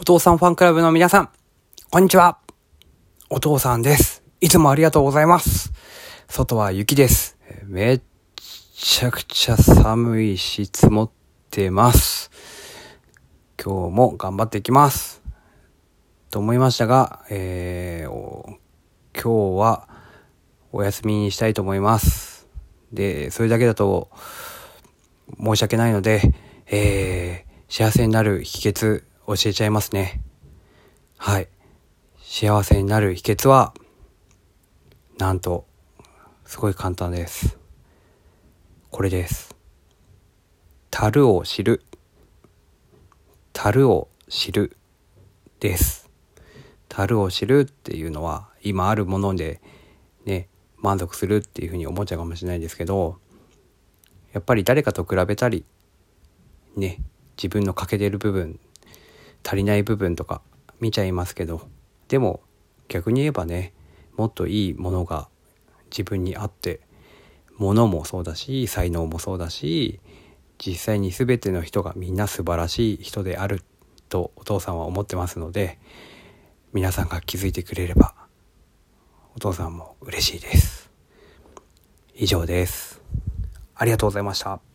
[0.00, 1.30] お父さんファンクラブの皆さん、
[1.90, 2.38] こんにちは。
[3.30, 4.22] お父さんです。
[4.40, 5.72] いつもありがとうございます。
[6.28, 7.36] 外は雪です。
[7.64, 8.00] めっ
[8.76, 11.10] ちゃくちゃ寒いし積もっ
[11.50, 12.30] てます。
[13.60, 15.20] 今日も頑張っていきます。
[16.30, 18.10] と思いましたが、えー、
[19.20, 19.88] 今日は
[20.70, 22.46] お休みにしたいと思います。
[22.92, 24.10] で、それだけだと
[25.42, 26.22] 申し訳ないので、
[26.68, 30.22] えー、幸せになる秘訣教えちゃいますね。
[31.18, 31.48] はい。
[32.18, 33.74] 幸せになる秘訣は、
[35.18, 35.66] なんと、
[36.46, 37.58] すごい簡単です。
[38.90, 39.54] これです。
[40.90, 41.84] 樽を知る。
[43.52, 44.78] 樽を知る。
[45.60, 46.08] です。
[46.88, 49.60] 樽を知るっていうのは、今あるもので、
[50.24, 50.48] ね、
[50.78, 53.18] 満足するっていうふうに思っちゃうかもしれないですけど、
[54.32, 55.66] やっぱり誰かと比べたり、
[56.76, 57.02] ね、
[57.36, 58.58] 自分の欠けてる部分、
[59.48, 60.42] 足りない部分とか
[60.78, 61.62] 見ちゃいますけど、
[62.08, 62.42] でも
[62.88, 63.72] 逆に言えばね、
[64.18, 65.30] もっといいものが
[65.90, 66.80] 自分にあって、
[67.56, 70.00] 物もそうだし、才能もそうだし、
[70.58, 73.62] 実際に全ての人がみんな素晴らしい人である
[74.10, 75.78] とお父さんは思ってますので、
[76.74, 78.14] 皆さんが気づいてくれれば、
[79.34, 80.90] お父さんも嬉しいです。
[82.14, 83.00] 以上です。
[83.74, 84.67] ありがとうございました。